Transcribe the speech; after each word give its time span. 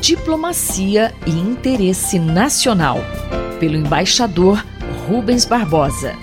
Diplomacia 0.00 1.14
e 1.26 1.30
Interesse 1.30 2.18
Nacional, 2.18 2.98
pelo 3.60 3.76
embaixador 3.76 4.64
Rubens 5.06 5.44
Barbosa. 5.44 6.16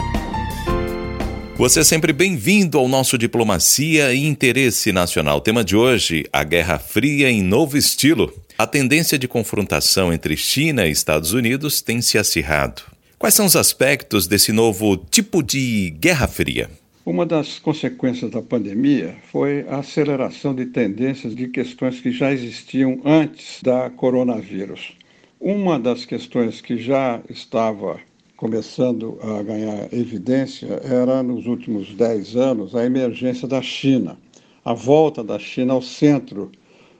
Você 1.55 1.81
é 1.81 1.83
sempre 1.83 2.11
bem-vindo 2.11 2.77
ao 2.77 2.87
nosso 2.87 3.17
Diplomacia 3.17 4.13
e 4.13 4.25
Interesse 4.25 4.91
Nacional. 4.91 5.39
tema 5.39 5.63
de 5.63 5.75
hoje: 5.75 6.25
a 6.33 6.43
Guerra 6.43 6.79
Fria 6.79 7.29
em 7.29 7.43
novo 7.43 7.77
estilo. 7.77 8.33
A 8.57 8.65
tendência 8.65 9.19
de 9.19 9.27
confrontação 9.27 10.11
entre 10.11 10.35
China 10.35 10.87
e 10.87 10.91
Estados 10.91 11.33
Unidos 11.33 11.81
tem 11.81 12.01
se 12.01 12.17
acirrado. 12.17 12.81
Quais 13.19 13.33
são 13.35 13.45
os 13.45 13.55
aspectos 13.55 14.25
desse 14.25 14.51
novo 14.51 14.97
tipo 14.97 15.43
de 15.43 15.91
Guerra 15.99 16.27
Fria? 16.27 16.69
Uma 17.05 17.23
das 17.23 17.59
consequências 17.59 18.31
da 18.31 18.41
pandemia 18.41 19.15
foi 19.31 19.63
a 19.69 19.77
aceleração 19.77 20.55
de 20.55 20.65
tendências 20.65 21.35
de 21.35 21.47
questões 21.47 22.01
que 22.01 22.09
já 22.09 22.31
existiam 22.33 22.99
antes 23.05 23.61
da 23.61 23.91
coronavírus. 23.91 24.97
Uma 25.39 25.77
das 25.77 26.03
questões 26.03 26.61
que 26.61 26.77
já 26.77 27.21
estava 27.29 27.99
começando 28.35 29.19
a 29.21 29.43
ganhar 29.43 29.93
evidência 29.93 30.81
era, 30.83 31.21
nos 31.21 31.45
últimos 31.45 31.93
10 31.93 32.37
anos, 32.37 32.75
a 32.75 32.83
emergência 32.83 33.47
da 33.47 33.61
China, 33.61 34.17
a 34.65 34.73
volta 34.73 35.23
da 35.23 35.37
China 35.37 35.73
ao 35.73 35.83
centro 35.83 36.51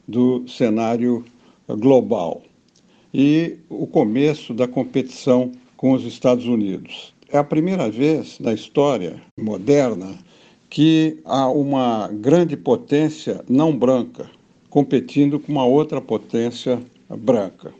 do 0.07 0.47
cenário 0.47 1.25
global 1.67 2.43
e 3.11 3.57
o 3.67 3.87
começo 3.87 4.53
da 4.53 4.67
competição 4.67 5.51
com 5.75 5.93
os 5.93 6.05
Estados 6.05 6.45
Unidos. 6.45 7.14
É 7.35 7.37
a 7.37 7.43
primeira 7.43 7.89
vez 7.89 8.39
na 8.39 8.53
história 8.53 9.21
moderna 9.37 10.17
que 10.69 11.19
há 11.25 11.49
uma 11.49 12.07
grande 12.07 12.55
potência 12.55 13.43
não 13.49 13.77
branca 13.77 14.31
competindo 14.69 15.37
com 15.37 15.51
uma 15.51 15.65
outra 15.65 15.99
potência 15.99 16.81
branca. 17.09 17.73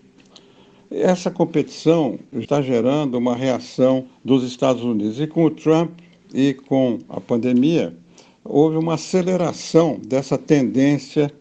Essa 0.91 1.31
competição 1.31 2.19
está 2.33 2.61
gerando 2.61 3.17
uma 3.17 3.33
reação 3.33 4.07
dos 4.25 4.43
Estados 4.43 4.83
Unidos. 4.83 5.21
E 5.21 5.25
com 5.25 5.45
o 5.45 5.49
Trump 5.49 6.01
e 6.33 6.53
com 6.53 6.99
a 7.07 7.21
pandemia, 7.21 7.95
houve 8.43 8.75
uma 8.75 8.95
aceleração 8.95 9.97
dessa 10.05 10.37
tendência 10.37 11.31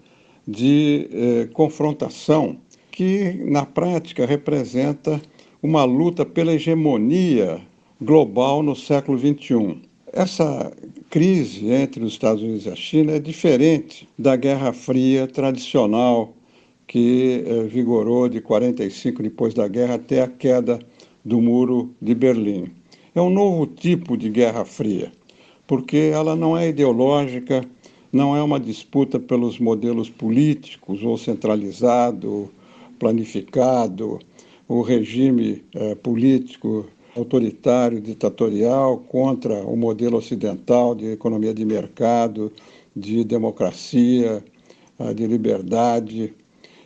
de 0.47 1.09
eh, 1.11 1.49
confrontação, 1.53 2.59
que 2.93 3.43
na 3.45 3.67
prática 3.67 4.25
representa 4.25 5.21
uma 5.61 5.83
luta 5.83 6.25
pela 6.25 6.53
hegemonia 6.53 7.61
global 8.01 8.63
no 8.63 8.75
século 8.75 9.19
XXI. 9.19 9.81
Essa 10.13 10.73
crise 11.11 11.71
entre 11.71 12.03
os 12.03 12.13
Estados 12.13 12.43
Unidos 12.43 12.67
e 12.67 12.71
a 12.71 12.77
China 12.77 13.13
é 13.13 13.19
diferente 13.19 14.09
da 14.19 14.37
Guerra 14.37 14.73
Fria 14.73 15.27
tradicional 15.27 16.35
que 16.87 17.43
eh, 17.47 17.63
vigorou 17.65 18.29
de 18.29 18.41
45 18.41 19.23
depois 19.23 19.55
da 19.55 19.67
guerra 19.69 19.95
até 19.95 20.23
a 20.23 20.29
queda 20.29 20.79
do 21.25 21.41
muro 21.41 21.95
de 22.01 22.15
Berlim. 22.15 22.71
É 23.15 23.21
um 23.21 23.31
novo 23.31 23.67
tipo 23.67 24.17
de 24.17 24.29
Guerra 24.29 24.65
Fria, 24.65 25.11
porque 25.67 26.11
ela 26.13 26.37
não 26.37 26.57
é 26.57 26.69
ideológica, 26.69 27.65
não 28.13 28.37
é 28.37 28.43
uma 28.43 28.61
disputa 28.61 29.19
pelos 29.19 29.59
modelos 29.59 30.11
políticos 30.11 31.03
ou 31.03 31.17
centralizado, 31.17 32.51
planificado, 32.99 34.19
o 34.69 34.83
regime 34.83 35.63
eh, 35.75 35.95
político 35.95 36.87
autoritário, 37.17 38.01
ditatorial 38.01 38.99
contra 38.99 39.55
o 39.65 39.77
modelo 39.77 40.17
ocidental 40.17 40.95
de 40.95 41.13
economia 41.13 41.55
de 41.55 41.65
mercado, 41.65 42.53
de 42.95 43.25
democracia, 43.25 44.43
eh, 44.99 45.15
de 45.15 45.27
liberdade 45.27 46.35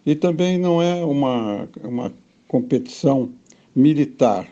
e 0.09 0.15
também 0.15 0.56
não 0.56 0.81
é 0.81 1.05
uma, 1.05 1.69
uma 1.84 2.11
competição 2.47 3.31
militar, 3.77 4.49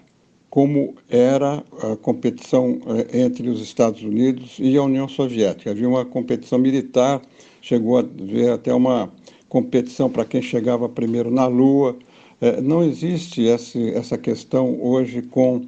como 0.50 0.94
era 1.08 1.64
a 1.82 1.96
competição 1.96 2.78
eh, 2.88 3.22
entre 3.22 3.48
os 3.48 3.62
Estados 3.62 4.02
Unidos 4.02 4.58
e 4.58 4.76
a 4.76 4.82
União 4.82 5.08
Soviética. 5.08 5.70
Havia 5.70 5.88
uma 5.88 6.04
competição 6.04 6.58
militar, 6.58 7.22
chegou 7.62 7.96
a 7.96 8.00
haver 8.00 8.52
até 8.52 8.74
uma 8.74 9.10
competição 9.48 10.10
para 10.10 10.26
quem 10.26 10.42
chegava 10.42 10.90
primeiro 10.90 11.30
na 11.30 11.46
Lua. 11.46 11.96
Eh, 12.40 12.60
não 12.60 12.82
existe 12.82 13.48
essa 13.48 14.18
questão 14.18 14.78
hoje 14.82 15.22
com 15.22 15.64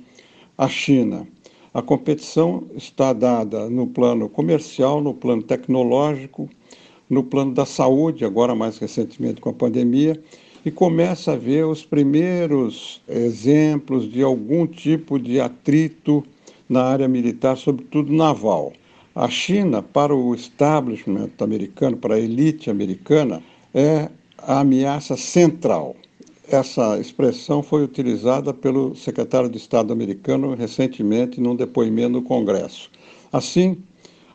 a 0.57 0.69
China. 0.69 1.27
A 1.73 1.83
competição 1.83 2.65
está 2.75 3.13
dada 3.13 3.69
no 3.69 3.87
plano 3.87 4.29
comercial, 4.29 5.01
no 5.01 5.15
plano 5.15 5.43
tecnológico 5.43 6.49
no 7.09 7.23
plano 7.23 7.55
da 7.55 7.65
saúde, 7.65 8.25
agora 8.25 8.55
mais 8.55 8.79
recentemente 8.79 9.41
com 9.41 9.49
a 9.49 9.55
pandemia, 9.55 10.21
e 10.65 10.71
começa 10.71 11.33
a 11.33 11.37
ver 11.37 11.65
os 11.65 11.85
primeiros 11.85 13.01
exemplos 13.09 14.11
de 14.11 14.23
algum 14.23 14.67
tipo 14.67 15.19
de 15.19 15.41
atrito 15.41 16.25
na 16.69 16.83
área 16.83 17.09
militar, 17.09 17.57
sobretudo 17.57 18.13
naval. 18.13 18.73
A 19.15 19.29
China, 19.29 19.83
para 19.83 20.15
o 20.15 20.35
establishment 20.35 21.31
americano, 21.41 21.97
para 21.97 22.17
a 22.17 22.21
elite 22.21 22.71
americana, 22.71 23.43
é 23.73 24.09
a 24.37 24.61
ameaça 24.61 25.17
central. 25.17 25.97
Essa 26.51 26.99
expressão 26.99 27.63
foi 27.63 27.85
utilizada 27.85 28.55
pelo 28.55 28.97
secretário 28.97 29.51
de 29.51 29.59
Estado 29.59 29.93
americano 29.93 30.55
recentemente 30.55 31.43
num 31.43 31.55
depoimento 31.55 32.09
no 32.09 32.23
Congresso. 32.23 32.91
Assim, 33.31 33.77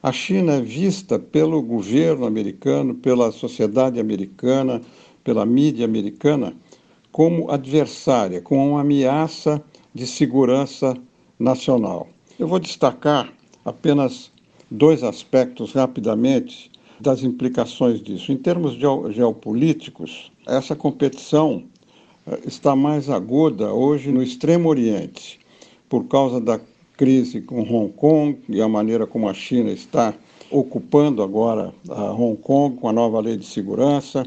a 0.01 0.11
China 0.11 0.53
é 0.53 0.61
vista 0.61 1.17
pelo 1.17 1.59
governo 1.59 2.27
americano, 2.27 2.93
pela 2.93 3.31
sociedade 3.31 3.99
americana, 3.99 4.79
pela 5.23 5.43
mídia 5.43 5.85
americana, 5.85 6.55
como 7.11 7.49
adversária, 7.49 8.39
como 8.41 8.69
uma 8.69 8.81
ameaça 8.81 9.59
de 9.91 10.05
segurança 10.05 10.95
nacional. 11.39 12.07
Eu 12.37 12.47
vou 12.47 12.59
destacar 12.59 13.33
apenas 13.65 14.31
dois 14.69 15.03
aspectos 15.03 15.73
rapidamente 15.73 16.69
das 16.99 17.23
implicações 17.23 18.03
disso. 18.03 18.31
Em 18.31 18.37
termos 18.37 18.73
geopolíticos, 18.73 20.31
essa 20.45 20.75
competição 20.75 21.63
está 22.45 22.75
mais 22.75 23.09
aguda 23.09 23.73
hoje 23.73 24.11
no 24.11 24.23
Extremo 24.23 24.69
Oriente, 24.69 25.39
por 25.89 26.05
causa 26.05 26.39
da 26.39 26.59
crise 26.95 27.41
com 27.41 27.61
Hong 27.61 27.91
Kong 27.93 28.37
e 28.47 28.61
a 28.61 28.67
maneira 28.67 29.05
como 29.05 29.27
a 29.27 29.33
China 29.33 29.71
está 29.71 30.13
ocupando 30.49 31.23
agora 31.23 31.73
a 31.89 32.11
Hong 32.11 32.37
Kong 32.37 32.77
com 32.77 32.87
a 32.87 32.93
nova 32.93 33.19
lei 33.19 33.35
de 33.35 33.45
segurança, 33.45 34.25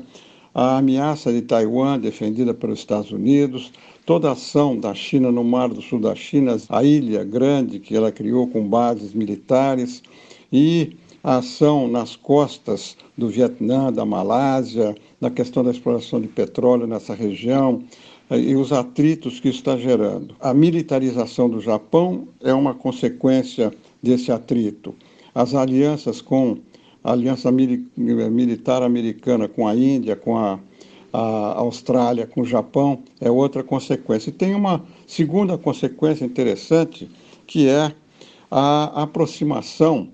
a 0.55 0.79
ameaça 0.79 1.33
de 1.33 1.43
Taiwan 1.43 1.99
defendida 1.99 2.53
pelos 2.53 2.81
Estados 2.81 3.13
Unidos, 3.13 3.73
toda 4.05 4.29
a 4.29 4.33
ação 4.33 4.79
da 4.79 4.95
China 4.95 5.31
no 5.31 5.45
Mar 5.45 5.69
do 5.69 5.81
Sul 5.81 6.01
da 6.01 6.15
China, 6.15 6.57
a 6.69 6.83
ilha 6.83 7.25
grande 7.25 7.79
que 7.79 7.95
ela 7.95 8.11
criou 8.11 8.47
com 8.49 8.67
bases 8.67 9.13
militares 9.15 10.03
e 10.53 10.97
a 11.23 11.39
ação 11.39 11.89
nas 11.89 12.17
costas 12.17 12.97
do 13.17 13.29
Vietnã, 13.29 13.93
da 13.93 14.05
Malásia, 14.05 14.95
na 15.21 15.31
questão 15.31 15.65
da 15.65 15.71
exploração 15.71 16.21
de 16.21 16.29
petróleo 16.29 16.87
nessa 16.87 17.15
região, 17.15 17.83
e 18.31 18.57
os 18.57 18.73
atritos 18.73 19.39
que 19.39 19.49
isso 19.49 19.59
está 19.59 19.77
gerando. 19.77 20.35
A 20.41 20.53
militarização 20.53 21.49
do 21.49 21.61
Japão 21.61 22.29
é 22.41 22.53
uma 22.53 22.75
consequência 22.75 23.73
desse 24.03 24.33
atrito. 24.33 24.95
As 25.35 25.55
alianças 25.55 26.21
com 26.21 26.59
a 27.05 27.13
aliança 27.13 27.53
militar 27.53 28.83
americana 28.83 29.47
com 29.47 29.69
a 29.69 29.77
Índia, 29.77 30.17
com 30.17 30.37
a, 30.37 30.59
a 31.13 31.59
Austrália, 31.59 32.27
com 32.27 32.41
o 32.41 32.45
Japão, 32.45 33.01
é 33.21 33.31
outra 33.31 33.63
consequência. 33.63 34.31
E 34.31 34.33
tem 34.33 34.57
uma 34.57 34.83
segunda 35.07 35.57
consequência 35.57 36.25
interessante, 36.25 37.09
que 37.47 37.69
é 37.69 37.95
a 38.51 39.03
aproximação, 39.03 40.09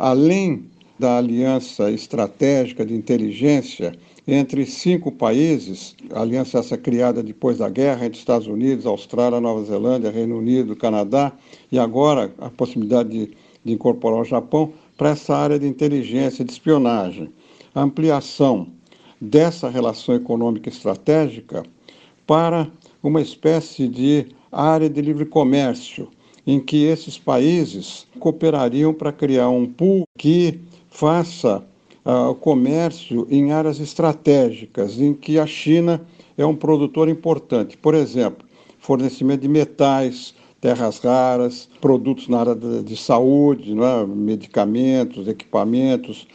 além 0.00 0.64
da 0.98 1.18
aliança 1.18 1.90
estratégica 1.90 2.86
de 2.86 2.94
inteligência 2.94 3.92
entre 4.26 4.64
cinco 4.64 5.12
países, 5.12 5.94
aliança 6.14 6.58
essa 6.58 6.78
criada 6.78 7.22
depois 7.22 7.58
da 7.58 7.68
guerra 7.68 8.06
entre 8.06 8.18
Estados 8.18 8.46
Unidos, 8.46 8.86
Austrália, 8.86 9.40
Nova 9.40 9.62
Zelândia, 9.64 10.10
Reino 10.10 10.38
Unido, 10.38 10.74
Canadá, 10.74 11.32
e 11.70 11.78
agora 11.78 12.32
a 12.38 12.48
possibilidade 12.48 13.10
de, 13.10 13.30
de 13.62 13.72
incorporar 13.72 14.20
o 14.20 14.24
Japão 14.24 14.72
para 14.96 15.10
essa 15.10 15.36
área 15.36 15.58
de 15.58 15.66
inteligência, 15.66 16.44
de 16.44 16.52
espionagem. 16.52 17.30
A 17.74 17.82
ampliação 17.82 18.68
dessa 19.20 19.68
relação 19.68 20.14
econômica 20.14 20.70
estratégica 20.70 21.62
para 22.26 22.70
uma 23.02 23.20
espécie 23.20 23.86
de 23.86 24.26
área 24.50 24.88
de 24.88 25.02
livre 25.02 25.26
comércio, 25.26 26.08
em 26.46 26.58
que 26.58 26.84
esses 26.84 27.18
países 27.18 28.06
cooperariam 28.20 28.92
para 28.92 29.10
criar 29.10 29.48
um 29.48 29.66
pool 29.66 30.04
que 30.16 30.60
faça 30.90 31.64
uh, 32.04 32.34
comércio 32.34 33.26
em 33.30 33.52
áreas 33.52 33.80
estratégicas, 33.80 35.00
em 35.00 35.14
que 35.14 35.38
a 35.38 35.46
China 35.46 36.02
é 36.36 36.44
um 36.44 36.54
produtor 36.54 37.08
importante. 37.08 37.76
Por 37.76 37.94
exemplo, 37.94 38.46
fornecimento 38.78 39.40
de 39.40 39.48
metais, 39.48 40.34
terras 40.60 40.98
raras, 40.98 41.68
produtos 41.80 42.28
na 42.28 42.40
área 42.40 42.54
de, 42.54 42.82
de 42.82 42.96
saúde, 42.96 43.72
é? 43.72 44.06
medicamentos, 44.06 45.26
equipamentos, 45.26 46.28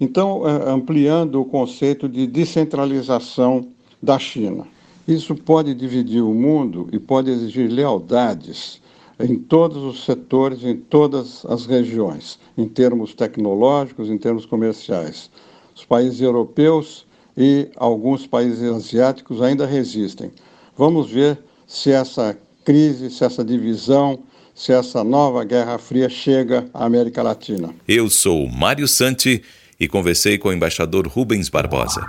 Então, 0.00 0.46
é, 0.48 0.70
ampliando 0.70 1.40
o 1.40 1.44
conceito 1.44 2.08
de 2.08 2.26
descentralização 2.26 3.68
da 4.02 4.18
China. 4.18 4.66
Isso 5.06 5.34
pode 5.34 5.74
dividir 5.74 6.22
o 6.22 6.34
mundo 6.34 6.88
e 6.92 6.98
pode 6.98 7.30
exigir 7.30 7.70
lealdades 7.70 8.80
em 9.18 9.36
todos 9.36 9.82
os 9.82 10.04
setores, 10.04 10.62
em 10.62 10.76
todas 10.76 11.44
as 11.46 11.66
regiões, 11.66 12.38
em 12.56 12.68
termos 12.68 13.14
tecnológicos, 13.14 14.08
em 14.08 14.18
termos 14.18 14.44
comerciais. 14.44 15.30
Os 15.74 15.84
países 15.84 16.20
europeus 16.20 17.06
e 17.36 17.68
alguns 17.76 18.26
países 18.26 18.62
asiáticos 18.62 19.42
ainda 19.42 19.66
resistem. 19.66 20.30
Vamos 20.76 21.10
ver 21.10 21.38
se 21.66 21.90
essa 21.90 22.36
crise, 22.64 23.10
se 23.10 23.24
essa 23.24 23.44
divisão, 23.44 24.18
se 24.54 24.72
essa 24.72 25.04
nova 25.04 25.44
Guerra 25.44 25.78
Fria 25.78 26.08
chega 26.08 26.66
à 26.72 26.84
América 26.84 27.22
Latina. 27.22 27.74
Eu 27.86 28.08
sou 28.08 28.48
Mário 28.48 28.88
Santi 28.88 29.42
e 29.78 29.86
conversei 29.86 30.38
com 30.38 30.48
o 30.48 30.52
embaixador 30.52 31.06
Rubens 31.06 31.48
Barbosa. 31.48 32.06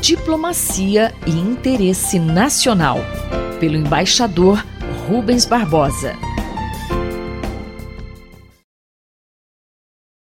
Diplomacia 0.00 1.12
e 1.26 1.30
interesse 1.30 2.18
nacional, 2.18 2.98
pelo 3.60 3.76
embaixador 3.76 4.64
Rubens 5.08 5.46
Barbosa. 5.46 6.31